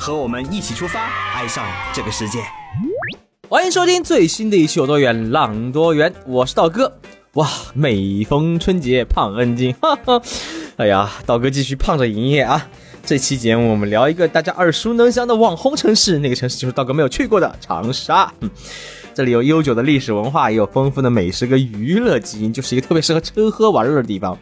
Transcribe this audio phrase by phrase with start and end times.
[0.00, 1.62] 和我们一起出发，爱上
[1.92, 2.38] 这个世界。
[3.50, 6.90] 欢迎收听最新的一期《有多远浪多远》，我是道哥。
[7.34, 10.22] 哇，每逢春节胖 N 斤， 哈哈！
[10.78, 12.66] 哎呀，道哥继续胖着营业啊！
[13.04, 18.32] 这期节目我们聊一个大家耳熟能详的网红城市，那个城市就是道哥没有去过的长沙。
[19.12, 24.38] 这里有悠久的历史文化，也有丰富的美食跟娱乐基因，就是一个特别适合吃喝玩乐的地方。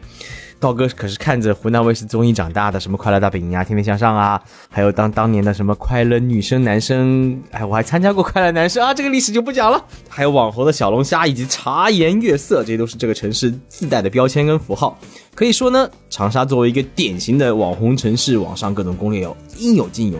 [0.59, 9.81] 道哥可是看着湖南卫视综艺长大的，什么《快乐大本营》啊，《天天向上》啊，还有当当年的什么《快乐女生男生》，哎，我还参加过《快乐男生》啊，这个历史就不讲了。
[10.09, 14.97] 还有网红的小龙虾以及茶颜悦色，这些都是这个城市自带的标签跟符号。
[15.33, 20.19] 可以说呢，长沙作为一个典型的网红城市，网上各种攻略哦应有尽有。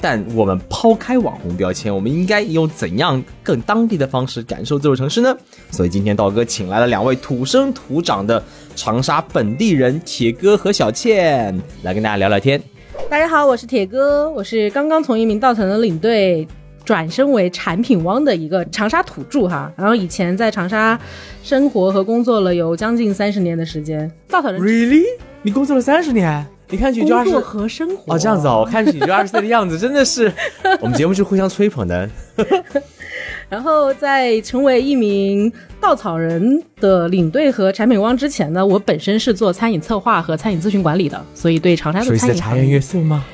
[0.00, 5.36] 但我们抛开网红标签，我们应该用怎样更当地的方式感受这座城市呢？
[5.70, 8.42] 所以今天道哥请来了两位土生土长的
[8.74, 12.62] 长沙本地人，铁哥和小倩，来跟大家聊聊天。
[13.08, 16.46] 大家好，我是铁哥，我是刚刚从一名稻草人领队
[16.84, 20.98] 转身为产品汪的一个长沙土著哈，然后以前在长沙
[21.42, 24.10] 生活和工作了有将近三十年的时间。
[24.28, 25.04] 稻草人 Really？
[25.42, 26.46] 你工作了三十年？
[26.68, 30.32] 你看上去就二十工作和生活哦，这样子哦，我 看上去你就二十岁的样子，真的是
[30.80, 32.08] 我们节目是互相吹捧的。
[33.48, 43.24] 然后在成为一名稻草人的领队和产品汪之前呢，我本身是做餐饮策划和餐饮咨询管理的，所以对长沙的餐饮茶颜悦色吗？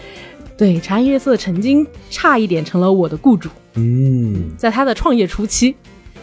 [0.54, 5.74] 对茶颜悦色曾经差一点成了我的雇主，嗯，在他的创业初期。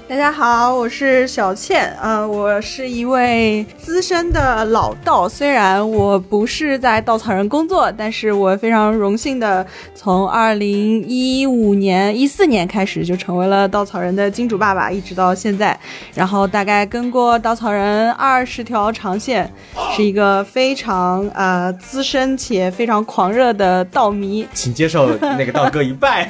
[0.10, 9.64] 大家好，我是小倩，呃，我是一位资深的老道，虽然我不是在稻草人工作，但是我非常荣幸的
[9.94, 15.80] 从二零一五年、一四年开始就成为了稻草人的金主爸爸，一直到现在，
[16.16, 19.48] 然后大概跟过稻草人二十条长线，
[19.96, 26.28] 是一个非常呃资深且非常狂热的稻迷，请接受那个道哥一拜。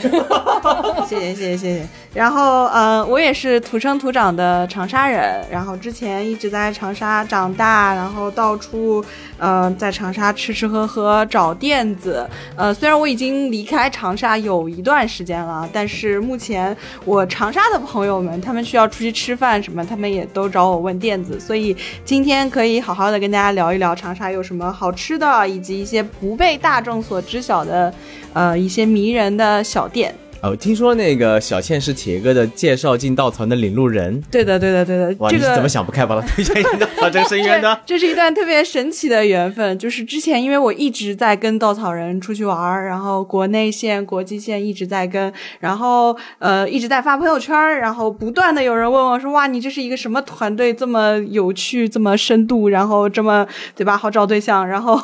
[1.08, 1.88] 谢谢谢谢谢谢。
[2.12, 9.04] 然后呃，我也是土生土长的长沙人，然后之前一直在长沙长大，然后到处
[9.38, 12.28] 呃在长沙吃吃喝喝找店子。
[12.56, 16.76] 呃，虽然我已经离开长沙有一段时间了，但是目前
[17.06, 27.94] 我长沙的朋友们，他们需要出去吃饭什么，他们也都找我问店子，所以今天可以好好的跟大家聊一聊长沙有什么好吃的，以及一些不被大众所知晓的
[28.34, 30.14] 呃一些迷人的小店。
[30.42, 34.22] 哦，听说那个小倩是铁哥的介绍进稻草人的领路人。
[34.32, 37.78] 对的，对的，对的，哇，这个你是怎么想不开把他推荐进稻草这个深渊的？
[37.86, 50.74] 这是一段特别神奇的缘分，就是之前因为我一直在跟稻草人出去玩儿，然后国内线、国际线一直在跟，然后呃一直在发朋友圈儿，然后不断的有人问我说：“哇，你这是一个什么团队？
[50.74, 53.46] 这么有趣，这么深度，然后这么
[53.76, 53.98] 对吧？
[53.98, 54.98] 好找对象。”然后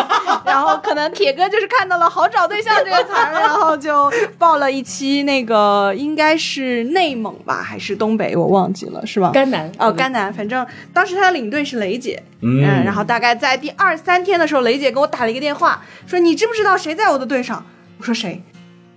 [0.44, 9.30] 然后可能铁哥就是看到了“好找对象”这个词儿，然后就报了一期那个应该是内蒙吧，还是东北，我忘记了，是吧？
[9.32, 17.64] 甘南哦，甘南，反正当时他的领队是雷姐，嗯然后大概在第二三天的时候，雷姐给我打了一个电话，说你知不知道谁在我的队上？
[17.98, 18.42] 我说谁？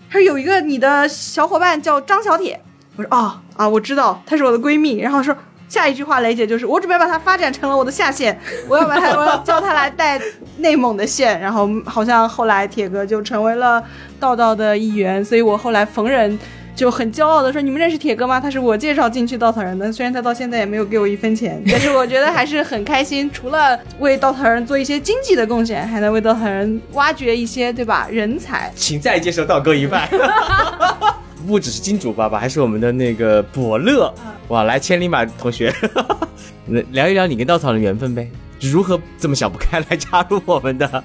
[0.09, 2.59] 她说有一个你的小伙伴叫张小铁。
[2.95, 4.97] 我说哦啊，我知道，她是我的闺蜜。
[4.97, 5.35] 然后说
[5.67, 8.39] 下一句话，雷姐就是我准备把它发展成了我的下线，
[8.69, 10.19] 我要把它，我要叫它来带
[10.57, 11.39] 内蒙的线。
[11.39, 13.83] 然后好像后来铁哥就成为了
[14.19, 16.37] 道道的一员，所以我后来逢人。
[16.77, 18.39] 就很骄傲的说：“你们认识铁哥吗？
[18.39, 23.27] 他是我介绍进去稻草人的，虽然他到现在也没有给我一分钱， 但是我觉得还是很开心。
[23.33, 28.07] 除了为稻草人做一些经济的贡献，还能为稻草人挖掘一些，对吧？
[28.11, 28.71] 人才。
[28.75, 30.07] 请再接受道哥一拜。
[31.47, 34.13] 不只是金主爸爸，还是我们的那个伯乐。
[34.49, 35.73] 哇，来千里马同学，
[36.67, 38.29] 来聊一聊你跟稻草人的缘分呗？
[38.59, 41.03] 如何这么想不开来加入我们的？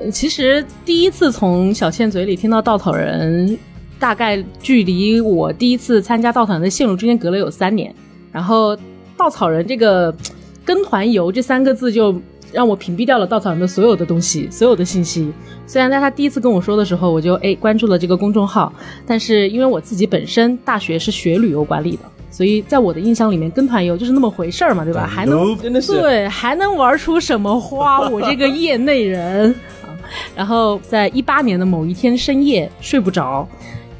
[0.00, 3.56] 呃其实第一次从小倩嘴里听到稻草人，
[3.98, 7.94] 大概距离我第一次参加稻草人的线路之间隔了有三年。
[8.32, 8.76] 然后
[9.16, 10.12] 稻草人这个
[10.64, 12.18] “跟团游”这三个字就
[12.52, 15.32] 让我屏蔽掉了稻草人的所有的东西，所有的信息。
[15.66, 18.72] 虽然在他第一次跟我说的时候，我就哎关注了这个公众号，
[19.06, 25.06] 但是因为我自己本身大学是学旅游管理的，所以在我的印象里面，跟团游就是那么回事儿嘛，对吧？
[25.06, 28.08] 还能真的是对，还能玩出什么花？
[28.10, 29.88] 我这个业内人 啊。
[30.36, 33.48] 然后在一八年的某一天深夜睡不着，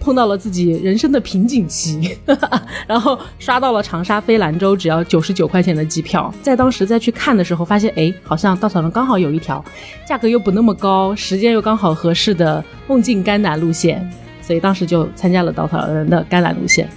[0.03, 2.19] 碰到了自己人生的瓶颈期，
[2.89, 9.65] 然后刷到了长沙飞兰州只要九十九块钱的机票，在当时再去看的时候，发现哎，好像稻草人刚好有一条
[10.05, 14.11] 价格又不那么高，时间又刚好合适的梦境甘南路线，
[14.43, 16.89] 所以当时就参加了稻草人的甘南路线。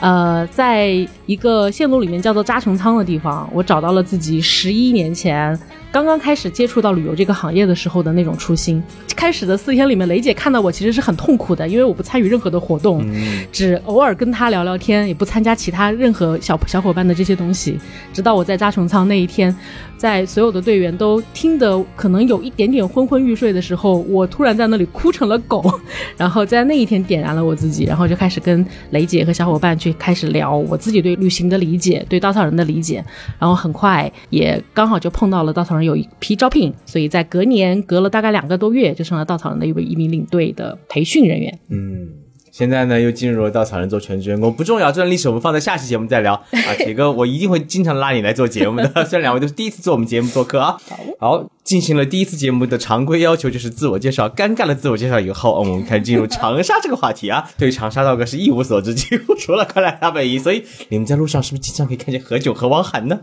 [0.00, 0.88] 呃，在
[1.26, 5.56] 一个线路里面叫做扎穹仓的地方，我找到了自己十一年前
[5.92, 8.82] 刚刚开始接触到旅游这个行业的时候的那种初心。
[9.16, 13.04] 开始的四天里面，雷姐看到我其实是很痛苦的，因为我不参与任何的活动，
[13.52, 17.78] 只偶尔跟她聊聊天，也不参加其他任何小小伙伴的这些东西。
[18.14, 19.54] 直到我在扎穹仓那一天，
[19.98, 25.62] 在所有的队员都听得可能有一点点昏昏欲睡的时候，我突然在那里哭成了狗，
[26.16, 33.04] 然后在那一天点燃了我自己，然后就开始跟雷姐和小伙伴去开始聊我自己对旅行的理解，对稻草人的理解，
[33.38, 41.58] 然后很快也刚好就碰到了稻草人有一批招聘，所以在隔年隔了大概两个多月，就成了稻草人的一位一名领队的培训人员。
[41.68, 42.08] 嗯，
[42.50, 46.74] 现在呢又进入了稻草人做全职员工，不重要，这段历史我们放在下期节目再聊 啊。
[46.78, 50.76] 铁哥，我一定会经常拉你来做节目的， 虽然两位都是第一次做我们节目做客啊。
[51.18, 57.48] 好，进行了第一次节目的常规要求就是自我介绍，尴尬的自我介绍以后，我们开始进入长沙这个话题啊。
[57.58, 63.20] 对长沙道哥是一无所知，几乎除了快来大本营，所以你们在路上是不是经常可以看见何炅和汪涵呢？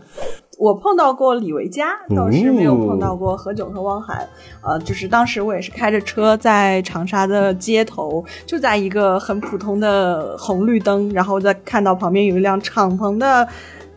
[0.58, 4.28] 我碰到过李维嘉，倒是没有碰到过何炅和汪涵。
[4.60, 13.46] 呃，就是当时我也是开着车在长沙的街头，就在一个很普通的红绿灯，然后在看到旁边有一辆敞篷的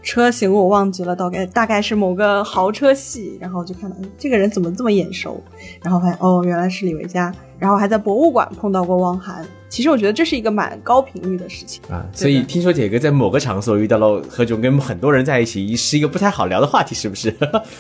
[0.04, 5.42] 车型，我忘记了，大概大概是某个豪车系，然后就看到，哎，这个人怎么这么眼熟？
[5.82, 7.34] 然后发现哦，原来是李维嘉。
[7.58, 9.44] 然后还在博物馆碰到过汪涵。
[9.72, 11.82] 其实我觉得这是一个蛮高频率的事情。
[11.90, 17.34] 啊，所以听说铁哥在某个场所遇到了何炅，跟很多人在一起，是一个不太好聊的话题，是不是？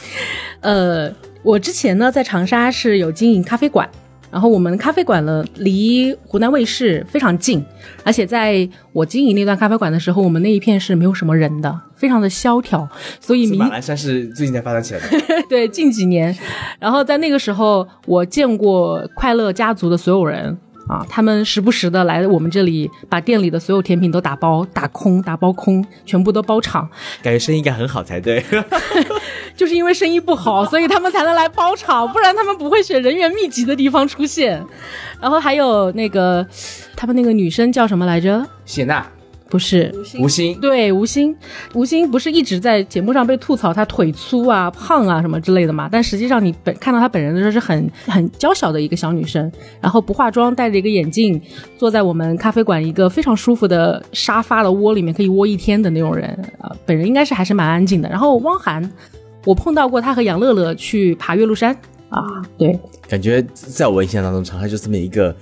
[0.61, 3.89] 呃，我之前呢在长沙是有经营咖啡馆，
[4.31, 7.61] 然后我们咖啡馆呢离湖南卫视非常近，
[8.05, 12.87] 而且在我经营那段咖啡馆的时候，我们那一片是没有什么人的，非常的萧条，
[13.19, 15.21] 所以马栏山是最近才发展起来的。
[15.49, 16.33] 对近几年，
[16.79, 20.57] 然后在那个时候，我见过快乐家族的所有人。
[20.91, 26.89] 啊，他们时不时的来我们这里，把店里的所有甜品都打包、打空、打包空，全部都包场。
[27.23, 28.43] 感觉生意应该很好才对。
[29.55, 34.61] 就是因为生意不好，所以他们才能来包场，不然他们不会选人员密集的地方出现。
[35.21, 36.45] 然后还有那个，
[36.97, 38.45] 他们那个女生叫什么来着？
[38.65, 39.05] 谢娜、
[39.51, 41.36] 不是，吴昕，对，吴昕，
[41.74, 45.89] 吴昕不是一直在节目上被吐槽她腿粗啊、胖啊什么之类的嘛？
[45.92, 49.51] 但实际上你本看到她本人的时候是很很娇小的一个小女生，
[49.81, 51.39] 然后不化妆，戴着一个眼镜，
[51.77, 58.07] 坐在我们咖啡馆一个非常舒服的沙发的窝里面，可以窝一天的那种人啊、本人应该是还是蛮安静的。
[58.07, 58.89] 然后汪涵，
[59.45, 61.75] 我碰到过他和杨乐乐去爬岳麓山
[62.07, 65.36] 啊，对，感觉在我印象当中，长沙就这么一个。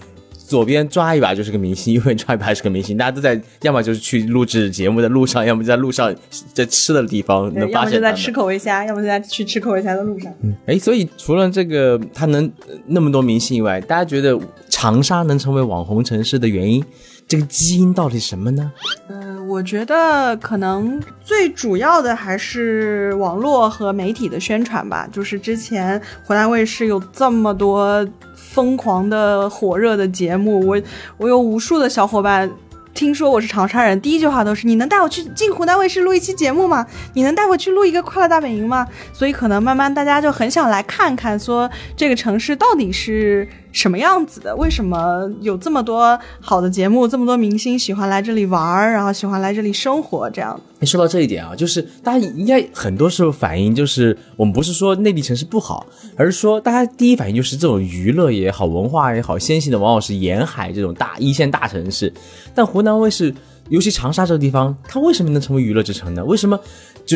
[0.49, 6.13] 左边抓一把就是个明星，右边抓一把是个明星，大家都在，要么就是去录制节目的路上，要么在路上
[6.55, 10.33] 在吃的地方能发现他们么就在吃口味虾，要么就在去吃口味虾的路上。
[10.41, 16.83] 嗯哎，所以除了这个他能呃那么多明星以外，大家觉得长沙能成为网红城市的原因，
[17.27, 18.71] 这个基因到底什么呢？
[19.09, 25.07] 嗯，我觉得可能最主要的还是网络和媒体的宣传吧。
[25.11, 28.07] 就是之前湖南卫视有这么多
[28.51, 30.81] 疯狂的火热的节目，我
[31.17, 32.49] 我有无数的小伙伴。
[32.95, 36.85] 听说我是长沙人，第一句话都是：“你能带我去进湖南卫视录一期节目吗？
[37.13, 44.55] 你能带我去录一个《快乐大本营》吗？”所以可能慢慢大家就很想来看看，说这个城市到底是什么样子的？
[44.55, 50.29] 为什么有这么多好的节目，这么多明星喜欢来这里玩儿，然后喜欢来这里生活？
[50.29, 55.85] 这样，你，说到这一点啊，就是大家应该很多时候反映就是，我们不是说内地城市不好，
[56.15, 62.11] 而是说大家第一反应就是这种娱乐也好，文化也好，先行的往往是沿海这种大一线大城市。
[62.55, 63.33] 但湖南卫视，
[63.69, 66.25] 尤其长沙这个地方，它为什么能成为娱乐之城呢？
[66.25, 66.59] 为什么？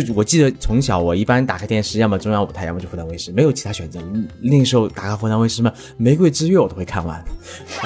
[0.01, 3.99] 就我记得从小我一般打开电视，要么中央舞台，要么就湖南卫视，没有其他选择。
[4.01, 7.23] 嗯那个时候打开湖南卫视什么《玫瑰之约》我都会看完。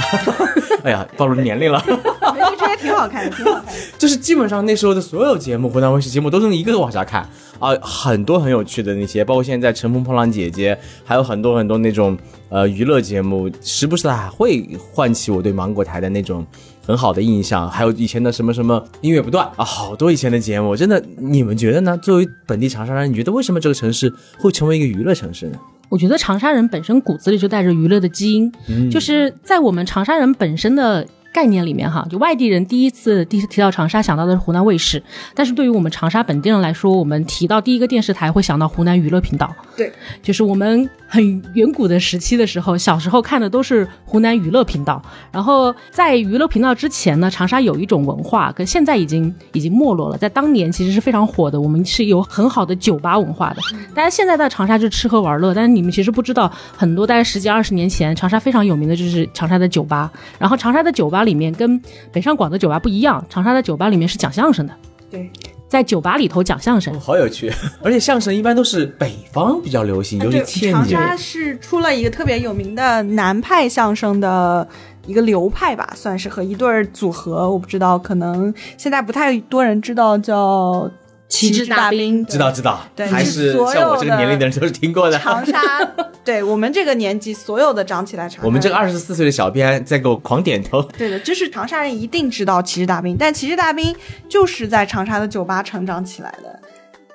[0.83, 1.83] 哎呀，暴露年龄了。
[1.87, 3.71] 玫瑰之约挺好看的，挺好看的。
[3.97, 7.27] 就是基本上那时候的所有节目，湖南卫视节目都是一个个往下看
[7.59, 12.15] 啊、很多很有趣的那些，包括现在《乘风破浪姐姐》，还有很多很多那种
[12.49, 16.45] 呃娱乐节目，时不时的还会唤起我对芒果台的那种
[16.87, 17.69] 很好的印象。
[17.69, 21.97] 还有以前的什么什么音乐不断啊，好多以前的节目，真的，你们觉得呢？
[21.97, 25.59] 作为本地长沙人，你觉得为什么这个城市会成为一个娱乐城市呢？
[25.89, 31.05] 我觉得长沙人本身骨子里就带着娱乐的基因，就是在我们长沙人本身的
[31.37, 35.03] 概念里面哈，就外地人第一次第提到长沙想到的是湖南卫视，
[35.35, 39.53] 但是对于我们长沙本地人来说，我们提到第一个电视台会想到湖南娱乐频道。
[39.75, 44.99] 对，就是我们很远古的时期的时候，小时候看的都是湖南娱乐频道。
[45.31, 50.17] 然后在娱乐频道之前呢，长沙有一种文化，跟现在已经已经没落了。
[50.17, 53.57] 在当年其实是非常火的，我们是有很好的酒吧文化的。
[53.93, 60.11] 大家现在在长沙就吃喝玩乐，但是你们其实不知道，很多大概十几二十年前，长沙非常有名的就是长沙的酒吧。
[60.39, 61.79] 然后长沙的酒吧里面跟
[62.11, 64.73] 北上广的酒吧不一样，长沙的酒吧里面是讲相声的。
[65.11, 65.29] 对，
[65.67, 67.51] 在酒吧里头讲相声，好有趣。
[67.83, 70.95] 而且相声一般都是北方比较流行，尤其天津。
[70.95, 74.67] 长沙是出了一个特别有名的南派相声的
[75.05, 80.89] 一个流派吧，算是和一对儿组合，我不知道，可能现在不太多人知道，叫
[81.27, 85.19] 旗帜大兵知道知道，对还是是所有像我这个年龄的人都是听过的。
[85.19, 85.59] 长沙，
[86.23, 90.81] 对我们这个年纪，所有的长起来长沙，我们这个二十四岁的小编在给我狂点头。
[90.97, 93.93] 对的，就是长沙人一定知道旗帜大兵，但旗帜大兵
[94.29, 96.59] 就是在长沙的酒吧成长起来的。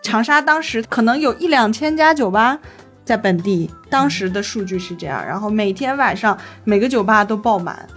[0.03, 2.59] 长沙当时可能有一两千家酒吧
[3.05, 7.89] 在本地，当时的数据是这样，然后每天晚上每个酒吧都爆满。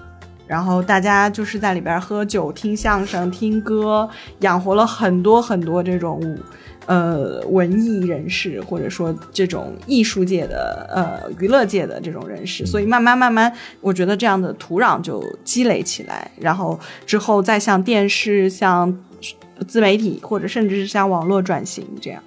[0.47, 4.07] 然后大家就是在里边喝酒、听相声、听歌，
[4.39, 6.37] 养活了很多很多这种
[6.85, 18.95] 呃文艺人士，或者说这种艺术界的呃娱乐界的这种人士，所以慢慢慢慢，我觉得这样的土壤就积累起来，然后之后再向电视、向
[19.67, 22.21] 自媒体，或者甚至是向网络转型，这样。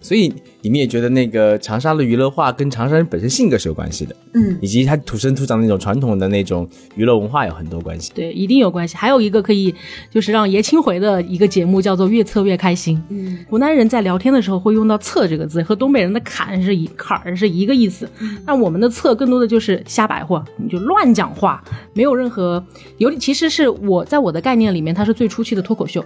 [0.00, 8.12] 所以你们也觉得那个长沙的娱乐化跟长沙人本身性格是有关系的，嗯，以及他土生土长的那种传统的那种娱乐文化有很多关系。
[8.14, 8.96] 对，一定有关系。
[8.96, 9.74] 还有一个可以
[10.10, 12.96] 就是让爷青回的一个节目叫做《越测越开心》。
[13.08, 18.08] 嗯，湖南人在聊天的时候会用到“测”这个字，和东北人的“坎”是一坎儿是一个意思。
[18.46, 21.62] 那我们的“测”更多的就是瞎白话，你就乱讲话，
[21.92, 22.64] 没有任何
[22.98, 23.14] 有。
[23.14, 26.04] 其实是我在我的概念里面，它是最初期的脱口秀。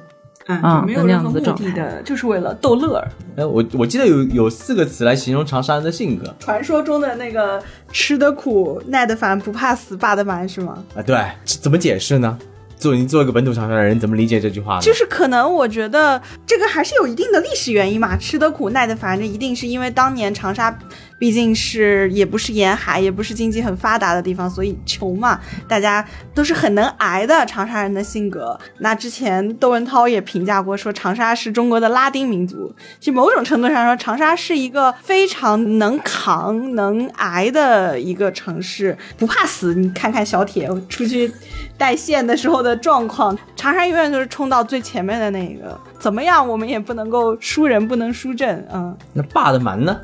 [0.49, 3.09] 啊就没有任何目的的的，就是为了逗乐儿。
[3.37, 7.63] 哎，我我记得有有四个词来形容长沙人的性格传说中的那个
[7.93, 10.83] 吃得苦、耐得烦、不怕死、霸得蛮是吗？
[10.97, 12.39] 啊，对，怎么解释呢？
[12.77, 14.81] 作为你作为一个本土长沙人，怎么理解这句话呢？
[14.81, 20.71] 就是可能我觉得这个还是有一定的历史原因嘛，吃得苦耐得烦，这一定是因为当年长沙
[21.19, 28.59] 毕竟是也不是沿海，也不是经济很发达的地方，所以穷嘛，大家都是很能挨的长沙人的性格。
[28.79, 32.75] 那之前窦文涛也评价过，说长沙是中国的拉丁民族。
[33.01, 39.75] 其实某种程度上说，长沙是一个非常能扛、能挨的一个城市，不怕死。
[39.75, 41.31] 你看看小铁出去
[41.77, 45.79] 带线的时候的状况，长沙永远都是冲到最前面的那个。
[45.99, 48.97] 怎么样，我们也不能够输人，不能输阵，嗯。
[49.13, 49.99] 那霸的蛮呢？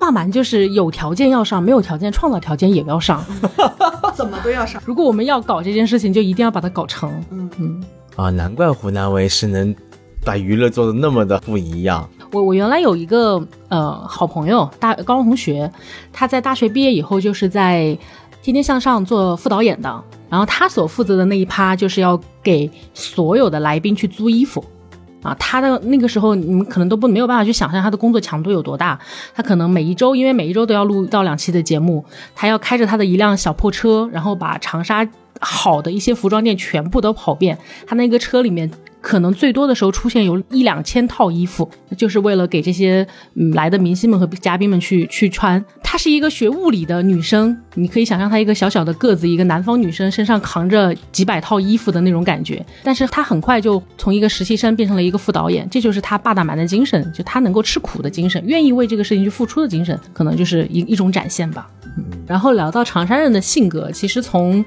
[0.00, 3.24] 霸蛮就是有条件要上，没有条件创造条件也要上。
[4.16, 4.82] 怎么都要上。
[4.84, 7.08] 如果我们要搞这件事情，就一定要把它搞成。
[7.30, 7.84] 嗯嗯。
[8.16, 9.74] 啊，难怪湖南卫视能
[10.24, 12.08] 把娱乐做的那么的不一样。
[12.32, 15.70] 我我原来有一个呃好朋友，大高中同学，
[16.12, 17.84] 他在大学毕业以后就是在
[18.42, 24.64] 《天天向上》做副导演的，然后他所负责的那一趴就是要给所有的来宾去租衣服。
[25.22, 28.98] 啊，他的那个时候，你们可能都不没有办法去想象他的工作强度有多大。
[29.34, 35.06] 他可能每一周，因为每一周都要录到两期的节目，他要开着他的一辆小破车，然后把长沙
[35.40, 37.58] 好的一些服装店全部都跑遍。
[37.86, 38.70] 他那个车里面。
[39.02, 41.66] 可能最多的时候出现有一两千套衣服，
[41.96, 45.64] 就是为了给这些嗯来的明星们和嘉宾们去去穿。
[45.82, 52.62] 她是一个学物理的女生，你可以想象她一个小小的个子，一个南方女生身上扛着几百套衣服的那种感觉。
[52.84, 61.66] 但是她很快就从一个实习生变成了一个副导演，这就是她霸大蛮的精神，就她能够吃苦的精神，愿意为这个事情去付出的精神，可能就是一一种展现吧。
[62.26, 64.62] 然后聊到长沙人的性格，其实从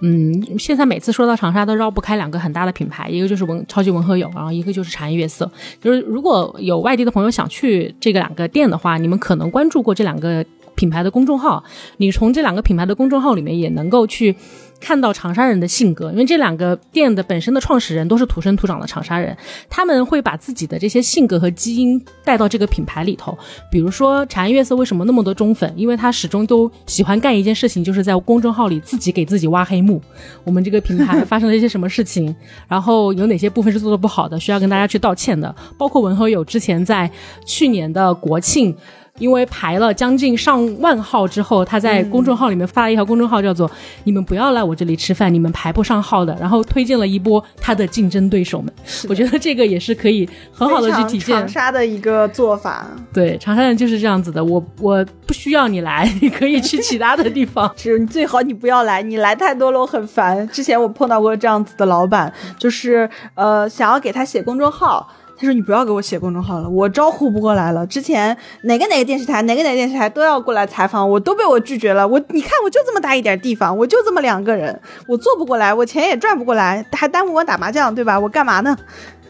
[0.00, 5.50] 嗯，现在每次说到长沙都绕不开两个很大的品牌，一个就是文超级文和友，然后一个就是茶颜悦色。
[5.80, 11.62] 就是如果有外地的朋友想去这个两个店的话，你们可能关注过这两个品牌的公众号，
[11.98, 14.34] 你从这两个品牌的公众号里面也能够去。
[14.80, 19.36] 看到长沙人的性格，因为这两个店的本身的创始人都是土生土长的长沙人，
[19.68, 23.36] 他们会把自己的这些性格和基因带到这个品牌里头。
[23.70, 25.72] 比如说茶颜悦色为什么那么多忠粉？
[25.76, 30.00] 因为他始终都喜欢干一件事情，就是在公众号里自己给自己挖黑幕。
[30.44, 32.34] 我们这个品牌发生了一些什么事情，
[32.66, 35.54] 然后有哪些部分是做的不好的，需要跟大家去道歉的。
[35.76, 37.10] 包括文和友之前在
[37.44, 38.74] 去年的国庆。
[39.20, 43.70] 因为排了将近上万号之后，他在公众号里面发了一条公众号，叫做
[44.02, 48.72] “你们不要来我这里吃饭，你们排不上号的”，然后推荐了一波他的竞争对手们。
[49.08, 52.86] 我觉得这个也是可以很好的去体现长沙的一个做法。
[53.12, 57.70] 对，长沙人就是这样子的，我我不需要你来，你可以去其他的地方。
[57.76, 60.48] 是你最好你不要来，你来太多了我很烦。
[60.48, 65.06] 之前我碰到过这样子的老板，就是呃想要给他写公众号。
[65.40, 67.86] 他说：“你不要给我写公众号了，我招呼不过来了。
[67.86, 72.06] 之前哪个哪个电视台，哪个哪个电视台都要过来采访，我都被我拒绝了。
[72.06, 78.20] 我你看，我就这么大一点地方，我就这么两个人，我做不过来，我钱也赚不过来，还耽误我打麻将，对吧？
[78.20, 78.76] 我干嘛呢？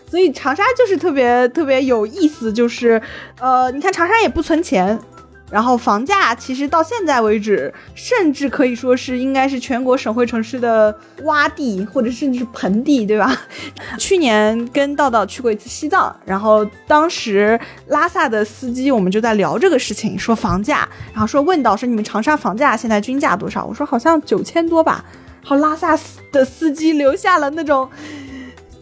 [0.09, 3.01] 所以长沙就是特别特别有意思，就是
[3.39, 4.99] 呃，你看长沙也不存钱，
[5.51, 13.37] 然后房价其实到现在为止，甚至可以说是应该是全国省会城市的洼地，或者甚至是盆地，对吧？
[13.99, 23.65] 去年跟道道去过一次西藏，然后当时拉萨的司机我们就在聊这个事情，说房价，然后说问到说你们长沙房价现在均价多少？
[23.65, 25.05] 我说好像九千多吧。
[25.43, 25.99] 好，拉萨
[26.31, 27.89] 的司机留下了那种。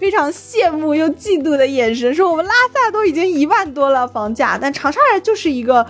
[0.00, 5.84] 非常羡慕又嫉妒的眼神，说我们拉萨都已经一万多了房价，但长沙人就是一个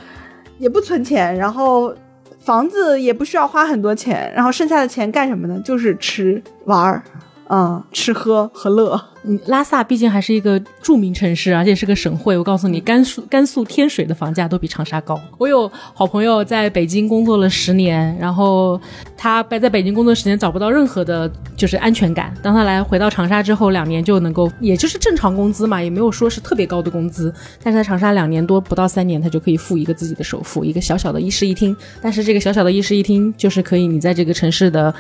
[0.59, 1.95] 也不存钱，然后
[2.41, 5.61] 房子也不需要花很多钱，然后剩下的钱干什么呢？
[5.65, 7.03] 就是吃玩儿，
[7.49, 9.01] 嗯，吃喝和乐。
[9.25, 12.39] 嗯，拉萨毕竟还是一个著名城市，而且是个省会。
[12.39, 15.21] 我告诉你，甘肃甘肃天水的房价都比长沙高。
[15.39, 18.81] 我有好朋友在北京工作了十年，然后
[19.17, 22.33] 他在在北京工作十年找不到任何的就是安全感。
[22.43, 27.35] 当他来回到长沙之后，两年就能够，也就是正常工资嘛，也没有说是特别高的工资。
[27.63, 31.77] 但是在长沙两年多不到三年，他就可以付一个自己的首付，一个小小的一室一厅。
[32.01, 34.95] 但是这个小小的一室一厅就是可以你在这个城市的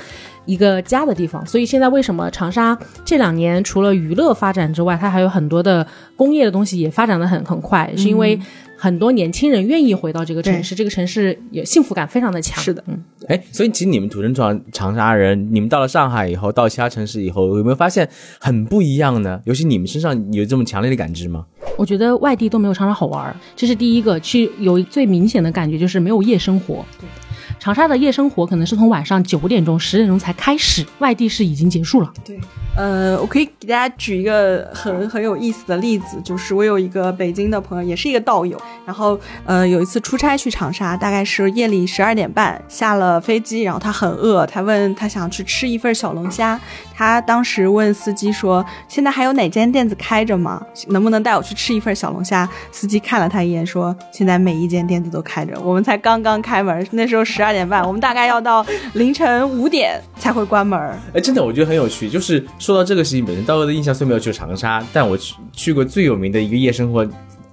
[0.49, 1.45] 一个家的地方。
[1.47, 5.87] 所以现在为什么长沙这两年除了娱乐发展之外，它还有很多的
[6.17, 8.39] 工业的东西也发展的很很快，是因为
[8.77, 12.63] 很多年轻人愿意回到这个城市，这个城市也幸福感非常的强。
[12.63, 19.41] 是的，嗯，哎，所以其实你们土生长长沙人，你们到了上海以后，到其他城市以后，有没有发现很不一样呢？
[19.45, 21.45] 尤其你们身上有这么强烈的感知吗？
[21.77, 24.19] 我觉得外地都没有长沙好玩，这是第一个。
[24.21, 26.85] 去有最明显的感觉就是没有夜生活。
[27.59, 32.13] 长沙的夜生活可能是从晚上九点钟、十点钟才开始，外地是已经结束了。
[32.25, 32.39] 对，
[32.77, 46.59] 呃，我可以给大家举一个很很有意思的例子，就是我有一个北京的朋友，也是一个道友，然后呃有一次出差去长沙，大概是夜里十二点半下了飞机，然后他很饿，他问他想去吃一份小龙虾，
[46.99, 50.61] 他当时问司机说，现在还有哪间店子开着吗？
[50.89, 52.49] 能不能带我去吃一份小龙虾？
[52.73, 60.77] 司机看了他一眼说，现在每一间店子都开着，我们才刚刚开门， 那时候十二点半，我们大概要到凌晨五点才会关门。
[61.15, 62.09] 哎，真的，我觉得很有趣。
[62.09, 67.09] 就是说到这个事情本身，道哥的印象虽没有去长沙，但我去去过最有名的一个夜生活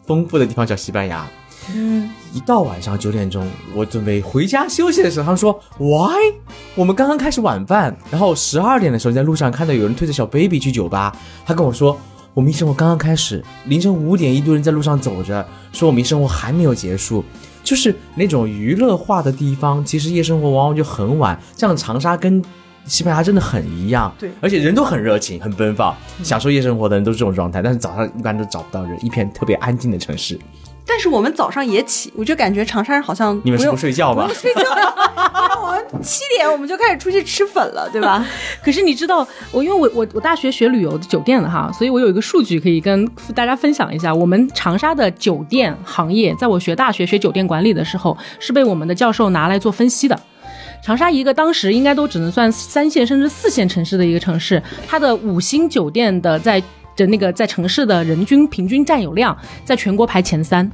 [0.07, 1.23] 丰富的地方叫西班牙。
[1.73, 6.33] 嗯，一到晚上九点钟，我准备回家休息的时候，他们说：“Why？
[6.75, 11.97] 我们刚刚开始晚饭。”然后十二点的时候，在路上看到有人推着小 baby 去酒吧，他跟我说
[12.35, 17.23] ：“我们一生活刚刚开始。”凌晨五点，一堆人在路上走着，说我们一生活还没有结束。
[17.63, 21.39] 就是那种娱乐化的地方，其实夜生活往往就很晚。
[21.57, 22.39] 像长沙跟
[22.85, 27.63] 西班牙真的很一样，对而且人都很热情、很奔放，享受夜生活的人都是这种状态。
[27.63, 30.39] 但是早上一般都找不到人，一片特别安静的城市。
[30.87, 34.35] 但是我们早上也起，我就感觉长沙人好像你们是用不睡觉吧不用？
[34.39, 34.61] 睡觉，
[35.61, 38.25] 我们七点我们就开始出去吃粉了，对吧？
[38.63, 44.13] 可是你知道，我因为我我我大学学旅游的酒店的哈，所以我有一个数据可以跟大家分享一下。
[44.13, 50.19] 我们长沙的酒店行业，在我学大学学酒店管理的时候，是被我们的教授拿来做分析的。
[50.83, 56.61] 长沙一个当时应该都只能算三线甚至四线城市的一个城市，它的五星酒店的在
[56.95, 60.69] 的那个在城市的人均平均占有量，在全国排前三。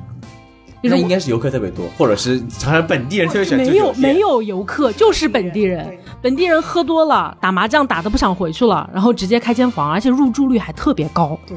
[0.83, 5.95] 那应该是游客特别多，或者是长沙本地人特别喜欢没有没有游客，就是本地人。
[6.23, 11.37] 本地人喝多了，打麻将打的不想回去了，然后直接开间房，而且入住率还特别高。
[11.45, 11.55] 对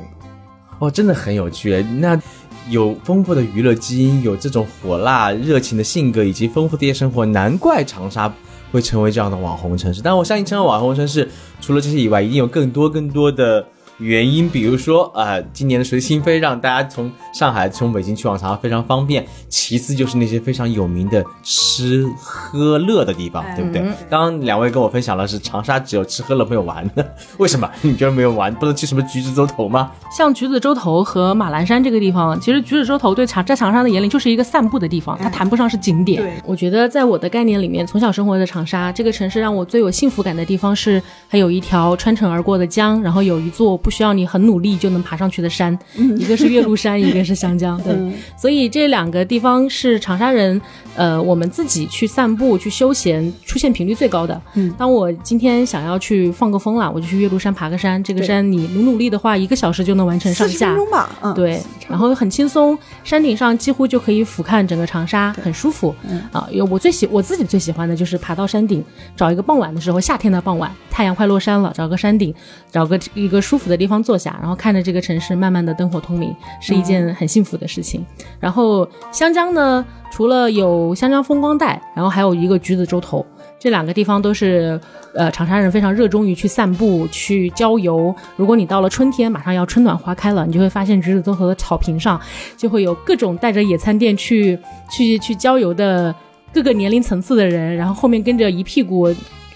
[0.79, 1.83] 哦，真的很有趣。
[1.99, 2.21] 那
[2.69, 8.31] 有丰富的娱乐基因，有这种火辣热情的性格，以及丰富的夜生活，难怪长沙
[8.71, 10.03] 会成为这样的网红城市。
[10.03, 11.27] 但我相信，成为网红城市，
[11.63, 13.67] 除了这些以外，一定有更多更多的。
[13.99, 19.25] 原因，比如说，呃，今年的随心飞让大家从上海、从北京去往长沙非常方便。
[19.49, 23.81] 其次就是那些非常有名的吃喝乐的地方，对不对？
[24.11, 27.71] 刚刚两位跟我分享了是长沙只有吃喝乐没有玩的， 为什么？
[27.83, 28.53] 你觉得没有玩？
[28.53, 29.93] 不能去什么橘子洲头吗？
[30.11, 36.21] 像橘子洲头和马栏山这个地方，其实橘子洲头对长在长沙的眼里就是一个散步的地方，它谈不上是景点。
[36.21, 45.79] 对我觉得在我的概念里面，从小生活在长沙这个城市，让我最有幸福感的地方是它有一条穿城而过的江，然后有一座不需要你很努力就能爬上去的山，
[46.19, 47.81] 一个是岳麓山， 一个是湘江。
[47.83, 47.95] 对，
[48.37, 50.61] 所以这两个地方是长沙人，
[50.97, 54.41] 呃，我们自己去散步、去休闲出现频率最高的。
[54.55, 58.03] 嗯当我今天想要去放个风了，我就去岳麓山爬个山。
[58.03, 60.75] 这个山你努努力的话，一个小时就能完成上下十分。
[60.75, 65.95] 钟吧，嗯，对，然后很轻松，山顶上几乎就可以俯瞰整个长沙，很舒服。
[66.09, 68.83] 嗯啊，有我最喜我自己最喜欢的就是爬到山顶，
[69.17, 72.35] 找一个傍晚的时候，夏天的傍晚，太阳快落山了，找个山顶，
[72.73, 78.05] 找个一个舒服的地方坐下，然后看着这个城市慢慢的灯火通明，是一件很幸福的事情。
[78.41, 83.25] 然后湘江呢，除了有湘江风光带，然后还有一个橘子洲头。
[83.59, 84.79] 这两个地方都是，
[85.15, 88.15] 呃，长沙人非常热衷于去散步、去郊游。
[88.37, 92.21] 如果你到了春天，马上要春暖花开了，你就会发现橘子洲头的草坪上
[92.59, 94.59] 就会有各种带着野餐垫去
[94.91, 96.15] 去去郊游的
[96.53, 99.09] 各个年龄层次的人，然后后面跟着一屁股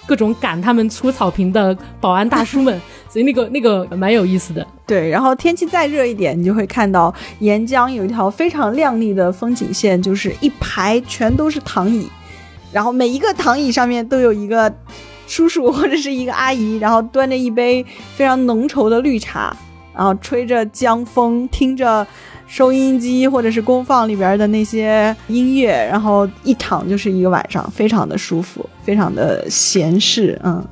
[0.08, 4.66] 各种赶他们出草坪的保安大叔们， 所以那个那个蛮有意思的。
[4.86, 12.08] 对，然后天气再热一点，你就会看到沿江有一条非常亮丽的风景线，就是一排全都是躺椅，
[12.72, 14.74] 然后每一个躺椅上面都有一个
[15.26, 17.84] 叔叔或者是一个阿姨，然后端着一杯
[18.16, 19.54] 非常浓稠的绿茶，
[19.98, 22.06] 然后吹着江风，听着
[22.46, 30.64] 收音机或者是功放里边的那些音乐，然后一躺就是一个晚上，非常的舒服，非常的闲适，嗯。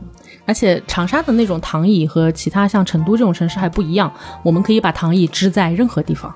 [0.46, 4.12] 而且长沙的那种躺椅和其他像成都这种城市还不一样，
[4.44, 6.32] 我们可以把躺椅支在任何地方。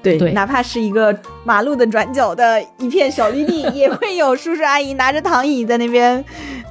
[0.00, 6.22] 对，对哪怕是一个马路的转角的一片小绿地， 也会有叔叔阿姨拿着躺椅在那边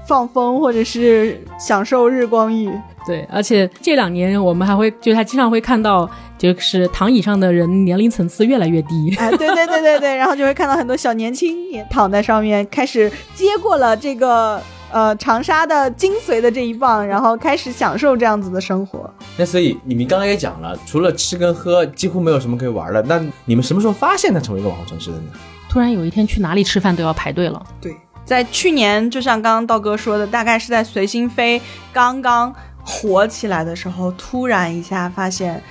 [0.08, 2.72] 放风，或者是享受日光浴。
[3.06, 9.14] 对，而且这两年我们还会，就是还经常会看到，就是躺椅上的人年龄层次越来越低。
[9.20, 19.14] 哎，对对对对对，然后就会看到很多小年轻也躺在上面，开始接过了这个呃长沙的精髓的这一棒，然后开始享受这样子的生活。
[19.38, 23.02] 那所以你们刚刚也讲了，除了吃跟喝，几乎没有什么可以玩的。
[23.02, 25.24] 那你们什么时候发现它成为一个网红城市的呢？
[25.70, 27.62] 突然有一天去哪里吃饭都要排队了。
[27.82, 27.94] 对，
[28.26, 35.62] 在去年，就像刚刚道哥说的，大概是在随心飞刚刚火起来的时候，突然一下发现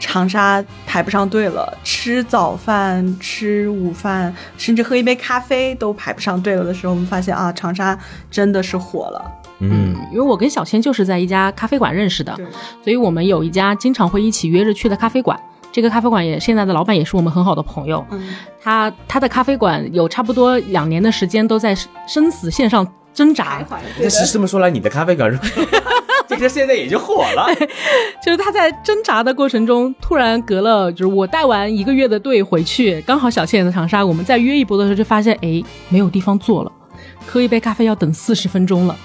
[0.00, 7.96] 长沙排不上队了，吃早饭、吃午饭，甚至喝一杯咖啡都排不上队了的时候，我们发现啊，长沙
[8.30, 9.32] 真的是火了。
[9.60, 12.36] 嗯，因为我跟小千就是在一家咖啡馆认识的，
[12.82, 15.38] 所以我们有一家经常会一起约着去的咖啡馆。
[15.72, 18.04] 这个咖啡馆也现在的老板也是我们很好的朋友。
[18.10, 21.74] 嗯，他他的咖啡馆有差不多两年的时间都在
[22.06, 23.64] 生死线上挣扎，
[24.00, 25.38] 但是这么说来，你的咖啡馆是
[26.28, 27.46] 这个现在也就火了。
[28.24, 36.72] 就是他在挣扎的过程中，突然隔了就是我带完一个月的队回去，刚好小倩在长沙，我们再约一波的时候就发现，哎，没有地方坐了，
[37.26, 38.96] 喝一杯咖啡要等四十分钟了。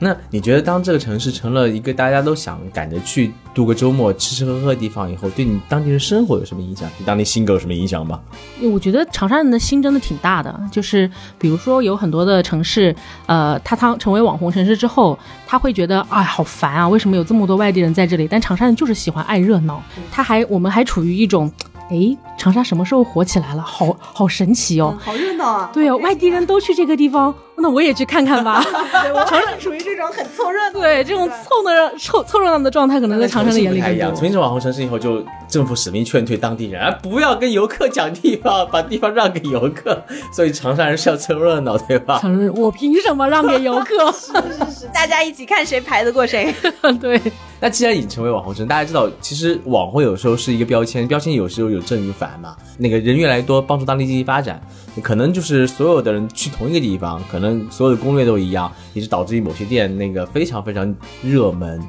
[0.00, 6.88] 那你觉得，当这个城市成了一个大家都想赶着去度个周末、吃吃喝喝的地方以后，对你当地人生活有什么影响？
[6.96, 8.20] 对当地性格有什么影响吗？
[8.62, 12.94] 我觉得长沙人的心真的挺大的，就是比如说有很多的城市，
[13.26, 18.28] 呃，他当成为网红城市之后，他会觉得哎好烦啊，为什么有这么多外地人在这里？
[18.30, 19.82] 但长沙人就是喜欢爱热闹，
[20.12, 21.50] 他还我们还处于一种，
[21.90, 23.60] 哎，长沙什么时候火起来了？
[23.60, 24.96] 好好神奇哦！
[24.98, 25.70] 好热闹啊！
[25.74, 28.64] 对哦，外地人都去这个地方，那我也去看看吧。
[29.02, 30.78] 对，我 还是属于这种很凑热闹。
[30.80, 34.10] 对，这种凑的凑凑热闹的状态，可能在长沙的眼里不太一样。
[34.10, 34.20] 更多。
[34.20, 40.00] 从一种网红城市以后，就政府使命劝退当地人，啊，不要跟游客讲地方，把地方让给游客。
[40.32, 42.20] 所以长沙人是要凑热闹，对吧？
[42.22, 44.12] 长沙人，我凭什么让给游客？
[44.12, 46.54] 是是是大家一起看谁排得过谁。
[47.00, 47.20] 对，
[47.60, 52.56] 那既然已经成为网红城，大家知道，其实网红有时候是一个标签，标签有时候有正与反嘛。
[52.76, 54.60] 那个人越来越多，帮助当地经济发展，
[55.02, 61.80] 可能就是所有的人去同一个地方，可能所有的攻略都一样，也是导致于某些店那个非常非常热门。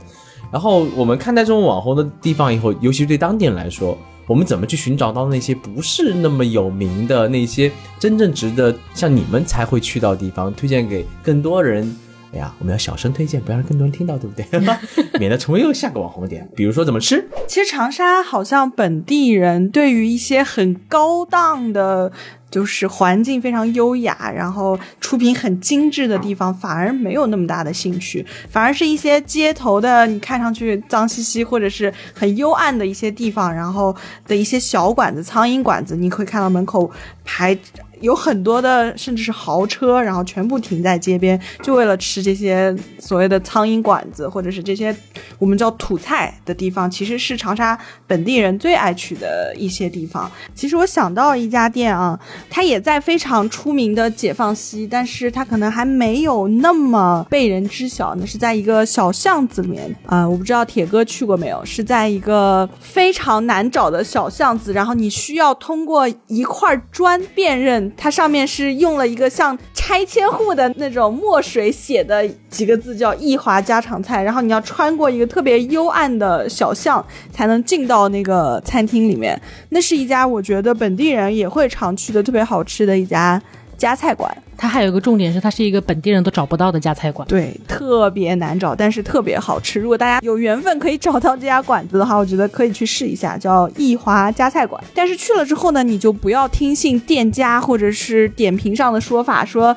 [0.52, 3.98] 然后我们看待这种网红的地方以后，尤其是对当地人来说，
[4.28, 11.96] 我们怎么去寻找到那些不是那么有名的那些真正值得像你们才会去到的地方，推荐给更多人？
[12.32, 14.46] 哎呀，我们要小声推荐，不要让更多人听到，对不对？
[15.20, 16.48] 免得成为又下个网红点。
[16.56, 22.12] 比如说怎么吃，其实长沙好像本地人对于一些很高档的，
[22.52, 33.96] 就是环境非常优雅，然后出品很精致的地方，反而没有那么大的兴趣，反而是一些街头的，你看上去脏兮兮或者是很幽暗的一些地方，然后
[34.28, 36.90] 的一些小馆子、苍蝇馆子，你会看到门口
[37.26, 37.58] 排
[38.02, 44.96] 有很多的甚至是豪车，然后全部停在街边，就为了吃这些所谓的苍蝇馆子，或者是这些
[45.38, 50.30] 我们叫土菜的地方，其实是长沙本地人最爱去的一些地方。
[50.54, 58.16] 其实我想到一家店啊，它也在非常出名的解放西，但是它可能还没有那么被人知晓。
[58.16, 79.40] 那是在一个小巷子里面啊、我不知道铁哥去过没有，是在一个非常难找的小巷子，然后你需要通过一块砖辨认，它上面是用了一个像拆迁户的那种墨水写的几个字，叫“益华家常菜”，然后你要穿过一个特别幽暗的小巷，才能进到那个餐厅里面。
[79.70, 83.42] 那是一家我觉得本地人也会常去的特别好吃的一家
[83.80, 84.32] 家菜馆。
[84.56, 87.26] 它还有一个重点是，它是一个本地人都找不到的家菜馆。
[87.30, 89.80] 对，特别难找，但是特别好吃。
[89.80, 94.84] 如果大家有缘分可以找到这家馆子的话，我觉得可以去试一下，叫益华家菜馆。
[94.94, 99.76] 但是去了之后呢，你就不要听信店家或者是点评上的说法，说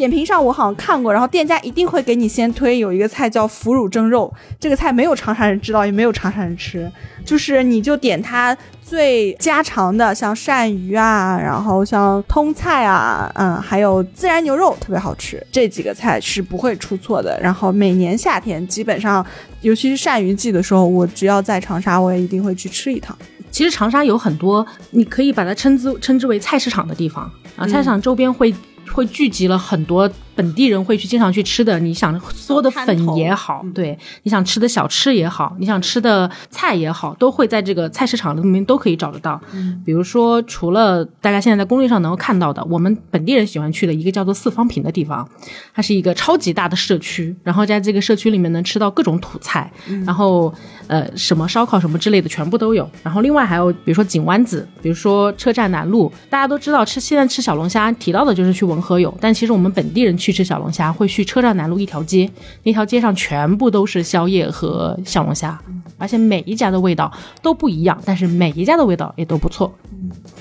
[0.00, 6.90] 点评上我好像看过，然后店家一定会给你先推有一个菜叫腐乳蒸肉，这个菜没有长沙人知道，也没有长沙人吃，
[7.22, 17.38] 就是你就点它最家常的，像鳝鱼啊，然后像通菜啊，嗯，还有孜然牛肉特别好吃，这几个菜是不会出错的。
[17.38, 19.24] 然后每年夏天基本上，
[19.60, 23.14] 尤其是鳝鱼季的时候，我只要在长沙，我也一定会去吃一趟。
[23.50, 28.54] 其实长沙有很多，你可以把它称之称之为菜市场的地方啊，菜市场周边会。
[28.92, 39.40] 会聚集了很多本地人会去经常去吃的，你想嗦的粉也好，对，你想吃的小吃也好，你想吃的菜也好，都会在这个菜市场里面都可以找得到。
[39.52, 45.28] 嗯比如说，除了大家现在在攻略上能够看到的，我们本地人喜欢去的一个叫做四方坪的地方，
[45.74, 49.70] 它是一个超级大的社区，然后在这个社区里面能吃到各种土菜，
[50.04, 50.52] 然后
[50.86, 52.88] 呃什么烧烤什么之类的全部都有。
[53.02, 62.30] 然后另外还有比如说井湾子，比如说车站南路，大家都知道吃现在吃小龙虾提到的就是去文和友，但其实我们本地人去吃小龙虾会去车站南路一条街，
[62.62, 65.58] 那条街上全部都是宵夜和小龙虾，
[65.98, 67.10] 而且每一家的味道
[67.42, 69.72] 都不一样，但是每一家的味道也都不错。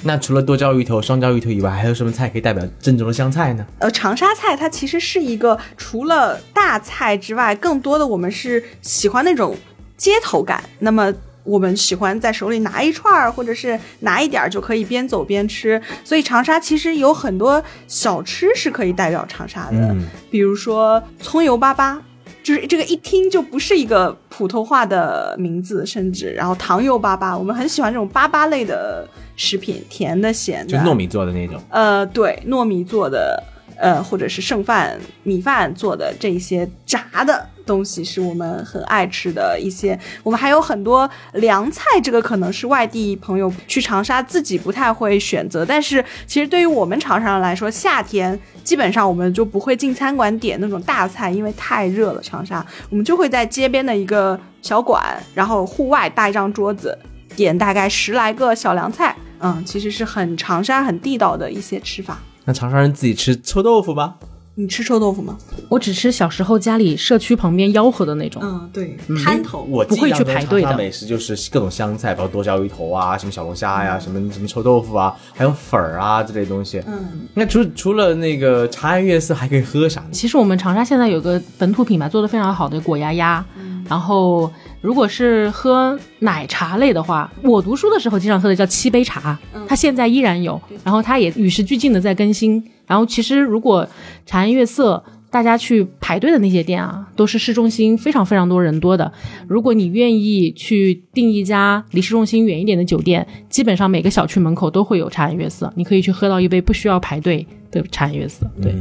[0.03, 3.65] 那除了剁椒鱼头、双椒鱼头以外，还有什么菜可以代表正宗的湘菜呢？
[3.79, 9.55] 呃，长沙菜它其实是一个除了大菜之外，更多的我们是喜欢那种
[9.97, 10.63] 街头感。
[10.79, 11.13] 那么
[11.49, 15.81] 我们喜欢在手里拿一串儿，或者是拿一点儿就可以边走边吃。
[16.03, 21.97] 所以长沙其实有很多小吃是可以代表长沙的，嗯比如说葱油粑粑。
[22.41, 31.62] 就是这个一听就不是一个普通话的名字，甚至然后糖油粑粑，我们很喜欢这种粑粑类的食品，甜的、咸的，就糯米做的那种。
[31.69, 33.43] 呃，对，糯米做的，
[33.77, 39.97] 呃，或者是剩饭、米饭做的这一些炸的东西，是我们很爱吃的一些。
[40.23, 52.21] 我们还有很多凉菜，这个可能是外地朋友去长沙自己不太会选择，但是其实对于我们长沙人来说，夏天基本上我们就不会进餐馆点那种大菜，因为太热了。
[52.23, 55.01] 长沙，我们就会在街边的一个小馆，
[55.36, 56.97] 然后户外搭一张桌子，
[57.36, 59.15] 点大概十来个小凉菜。
[59.39, 62.19] 嗯，其实是很长沙很地道的一些吃法。
[62.45, 64.15] 那长沙人自己吃臭豆腐吧？
[64.60, 65.38] 你吃臭豆腐吗？
[65.69, 68.41] 我只吃小时候家里社区旁边吆喝的那种。
[68.43, 69.65] 嗯，对，摊头。
[69.69, 76.84] 我不会去排队的美食就是各种香菜，包括剁椒鱼头啊，什么小龙虾呀、什么什么臭豆腐啊，还有粉儿啊这类东西。
[76.86, 80.08] 嗯，那除除了那个茶颜悦色，还可以喝啥呢？
[80.12, 83.45] 其实我们长沙现在有个本土品牌做的非常好的果鸭鸭，
[83.89, 84.49] 然后
[84.80, 92.63] 如果是喝奶茶类的话，我读书的时候经常喝的叫七杯茶，它现在依然有，然后它也与时俱进的在更新。
[92.86, 93.86] 然后其实如果
[94.25, 95.04] 茶颜悦色。
[95.32, 99.13] 大家去排队的那些店啊，都是市中心非常非常多人多的。
[99.47, 108.49] 如果你愿意去订一家离市中心远一点的酒店，基本上每个小区门口都会有茶颜悦色，你可以去喝到一杯不需要排队的茶颜悦色。
[108.60, 108.73] 对，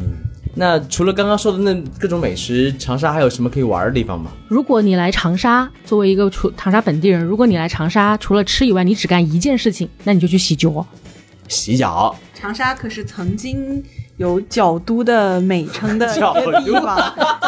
[0.59, 4.33] 那除了刚刚说的那各种美食，长沙还有什么可以玩的地方吗？
[4.49, 10.85] 如果你来长沙，作为一个除长沙本地人，如果你来长沙，除了吃以外，你只干一件事情，那你就去洗脚。
[11.47, 12.13] 洗脚。
[12.35, 13.81] 长沙可是曾经
[14.19, 16.97] 有角都的美称的 一个地方。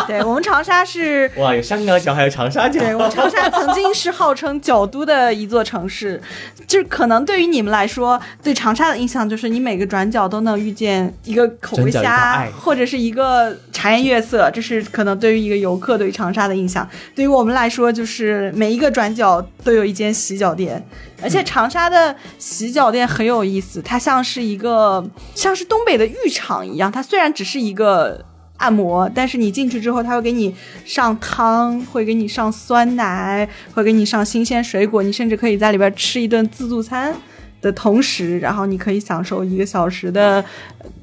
[0.06, 1.30] 对我们长沙是。
[1.37, 2.80] 哇，有香港脚，还有长沙脚。
[2.80, 6.20] 对我们长沙曾经是号称角都的一座城市，
[6.66, 16.88] 就是可能对于你们来说，对长沙的印象就是你每个转角都能遇见一个口味虾，或者是一个茶颜悦色，这是可能对于一个游客对于长沙的印象。
[17.14, 20.85] 对于我们来说，就是每一个转角都有一间洗脚店，
[21.22, 25.04] 而且长沙的洗脚店很有意思，它像是一个
[25.35, 28.24] 像是东北的浴场一样，它虽然只是一个。
[28.61, 30.54] 按摩，但是你进去之后，它会给你
[30.85, 37.14] 上汤，会给你上酸奶，会给你上新鲜水果，你甚至可以在里边吃一顿自助餐。
[37.61, 40.44] 的同时，然后你可以享受一个小时的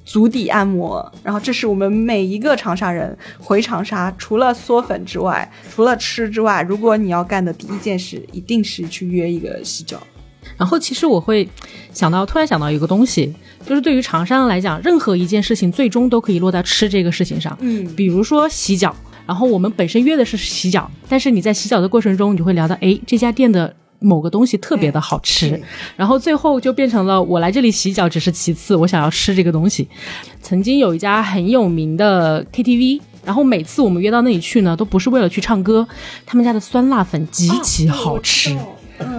[0.06, 1.12] 足底按摩。
[1.24, 10.02] 然后这是我们每一个长沙人回长沙，除了嗦粉之外，除了吃之外，如果你要干的第一件事，一定是去约一个洗脚。
[10.58, 11.48] 然后其实我会
[11.93, 13.32] 想到，突然想到一个东西，
[13.65, 17.56] 就是对于长沙人来讲，任何一件事情最终都可以落在吃这个事情上。
[17.62, 18.96] 嗯比如说洗脚，
[19.28, 23.76] 然后我们本身约的是洗脚，但是你在洗脚的过程中，你就会聊到，哎，这家店的。
[23.99, 25.62] 某个东西特别的好吃，
[25.95, 29.88] 然后最后就变成了我来这里洗脚只是其次，我想要吃这个东西。
[30.41, 35.88] 曾经有一家很有名的 KTV，然后每次我们约到那里去呢，都不是为了去唱歌，
[36.25, 38.55] 他们家的酸辣粉极其好吃。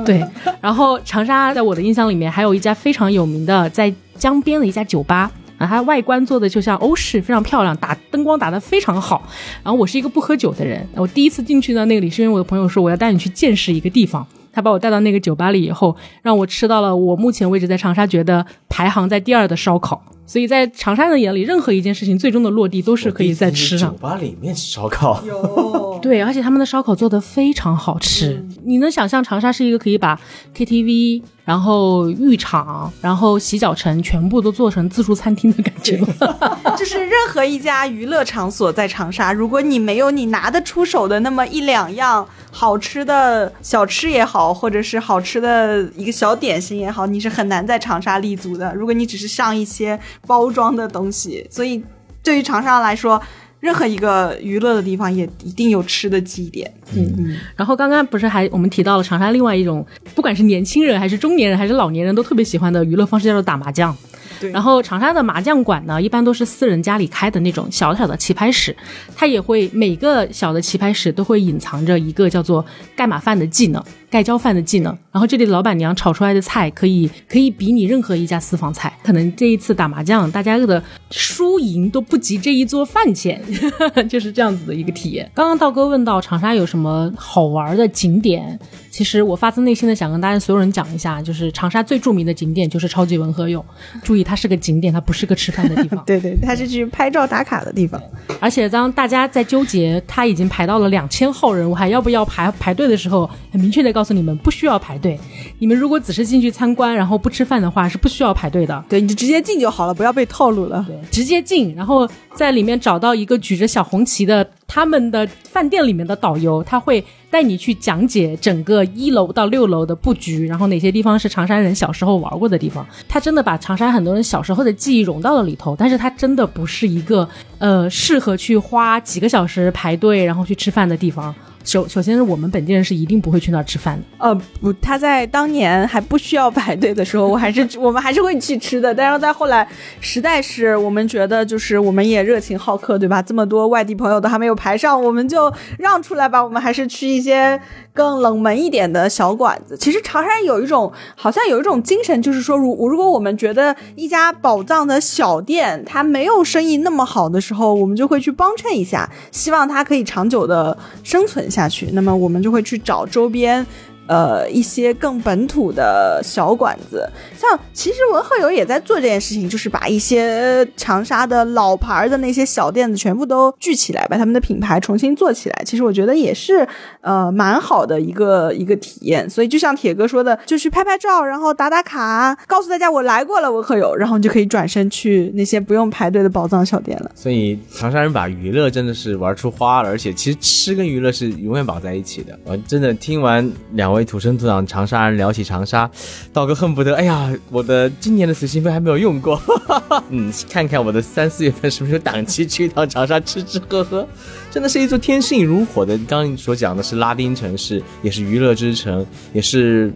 [0.05, 0.25] 对，
[0.61, 5.31] 然后长沙在我的印象里面还有一家非常有名的，在江边的一家酒吧。
[5.59, 9.21] 啊，它外观做的就像欧式，非常漂亮，打灯光打得非常好。
[9.65, 14.25] 然后我是一个不喝酒的人，我第一次进去呢，那里是因为我的朋友说我要带你去见识一个地方，
[14.59, 20.03] 他把我带到那个酒吧里以后，让我吃到了我目前为止在长沙觉得排行在第二的烧烤。
[20.29, 23.97] 所以在长沙人的眼里，任何一件事情最终的落地都是可以在吃上酒。
[23.97, 28.47] 吧里面吃烧烤，有 对，而且他们的烧烤做的非常好吃。
[28.63, 30.21] 你能想象长沙是一个可以把
[30.55, 36.07] KTV、然后浴场、然后洗脚城全部都做成自助餐厅的感觉吗？
[36.77, 48.73] 就是任何一家娱乐场所在长沙，如果你没有你拿得出手的那么一两样好吃的小吃也好，或者是好吃的一个小点心也好，你是很难在长沙立足的。
[48.75, 51.83] 如果你只是上一些包装的东西，所以
[52.23, 53.21] 对于长沙来说，
[53.61, 56.73] 任何一个娱乐的地方也一定有吃的基点。
[56.95, 63.97] 嗯嗯，然后刚刚不是还我们提到了长沙另外一种，不管是年轻人还是中年人还是老年人都特别喜欢的娱乐方式，叫做打麻将。
[64.41, 68.77] 对然后长沙的麻将馆呢，一般都是私人家里开的那种小小的棋牌室，
[69.17, 74.97] 它也会每个小的棋牌室都会隐藏着一个叫做盖码饭的技能、盖浇饭的技能。
[75.13, 78.97] 然后这里的老板娘炒出来的菜可以可以比拟任何一家私房菜。
[79.03, 83.43] 可能这一次打麻将，大家的输赢都不及这一桌饭钱，
[84.09, 85.31] 就是这样子的一个体验。
[85.35, 88.59] 刚刚道哥问到长沙有什么好玩的景点，
[88.91, 93.65] 其实我发自内心的想跟大家所有人讲一下，就是长沙最著名的景点就是超级文和友。
[94.03, 96.03] 注意，它是个景点，它不是个吃饭的地方。
[96.07, 98.01] 对对，它是去拍照打卡的地方。
[98.41, 105.19] 而且当大家在纠结他已经排到了两千号人，我还要不要排排队的时候，很明确的告诉你们，不需要排队。
[105.59, 108.85] 你们如果只是进去参观，然后不吃饭的话，是不需要排队的。
[108.89, 110.85] 对，你就直接进就好了，不要被套路了。
[110.87, 122.87] 对，直接进，然后在里面找到一个举着小红旗的他们的饭店里面的导游，他会带你去讲解整个一楼到六楼的布局，然后哪些地方是长沙人小时候玩过的地方。
[123.09, 131.35] 他真的把长沙很多人小时候的记忆融到了里头，但是他真的不是一个呃适合去花几个小时排队然后去吃饭的地方。
[131.69, 134.03] 首首先是我们本地人是一定不会去那儿吃饭的。
[134.17, 138.95] 呃，不，他在当年还不需要排队的时候，我还是 我们还是会去吃的。
[138.95, 139.69] 但是在后来，
[140.01, 143.21] 实在是我们觉得就是我们也热情好客，对吧？
[143.21, 146.43] 这么多外地朋友都还没有排上，我们就让出来吧。
[146.43, 147.61] 我们还是去一些
[147.99, 149.77] 更冷门一点的小馆子。
[149.77, 161.89] 其实长沙有一种好像有一种精神，就是说，如如果我们觉得一家宝藏的小店它没有生意那么好的时候，我们就会去帮衬一下，希望它可以长久的生存下去。
[161.93, 163.67] 那么我们就会去找周边。
[164.09, 175.63] 呃，一些更本土的小馆子，像其实文鹤友也在做这件事情，就是把一些长沙的老牌的那些小店子全部都聚起来，把他们的品牌重新做起来。
[175.65, 176.67] 其实我觉得也是
[177.03, 179.29] 呃蛮好的一个一个体验。
[179.29, 187.11] 所以就像铁哥说的，就去拍拍照，然后打打卡，告诉大家我来过了文鹤友，然后你就可以转身去那些不用排队的宝藏小店了。
[187.15, 192.39] 所以长沙人把娱乐真的是玩出花了，而且其实吃跟娱乐是永远绑在一起的。
[192.45, 195.91] 我真的听完两位为土生土长长沙人聊起长沙，
[196.33, 199.41] 道哥恨不得，哎呀，我的今年的随心费还没有用过，
[200.09, 204.07] 嗯，看看我的三四月份是不是有档期去一趟长沙吃吃喝喝，
[204.51, 205.99] 真的是一座天性如火的。
[205.99, 209.93] 刚刚所讲的是拉丁城市，也是娱乐之城，也是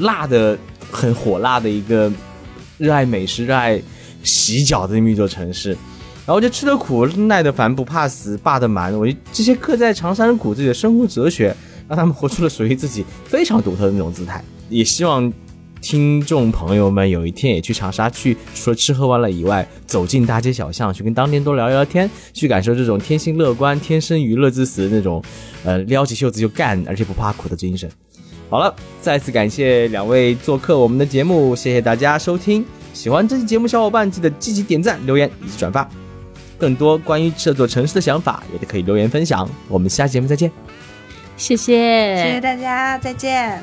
[0.00, 0.58] 辣的
[0.90, 2.10] 很火辣的一个
[2.76, 3.80] 热爱美食、热爱
[4.22, 5.76] 洗脚的这么一座城市。
[6.26, 11.56] 然后就吃得苦、耐得烦、不怕死、霸得蛮，我觉得这些刻在长沙人骨子里的生活哲学，
[11.88, 14.44] 让他们活出了属于自己非常独特的那种姿态。
[14.68, 15.32] 也希望
[15.80, 25.22] 听众朋友们有一天也去长沙，去除了吃喝玩乐以外，走进大街小巷，去跟当地人多聊聊天，去感受这种天性乐观、天生娱乐至死的那种，
[25.64, 27.88] 呃，撩起袖子就干，而且不怕苦的精神。
[28.50, 32.64] 好了，再次感谢两位做客我们的节目，谢谢大家收听。
[32.92, 35.88] 喜欢这期节目，小伙伴记得积极点赞、留言以及转发。
[36.58, 39.48] 更多关于这座城市的想法，也可以留言分享。
[39.68, 40.67] 我们下期节目再见。
[41.38, 43.62] 谢谢，谢谢大家，再见。